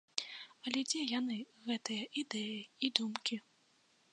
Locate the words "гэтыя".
1.67-2.09